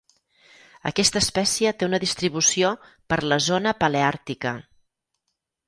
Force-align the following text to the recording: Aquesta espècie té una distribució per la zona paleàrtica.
Aquesta 0.89 1.21
espècie 1.25 1.73
té 1.83 1.89
una 1.89 1.99
distribució 2.05 2.73
per 3.13 3.21
la 3.29 3.39
zona 3.51 3.77
paleàrtica. 3.85 4.57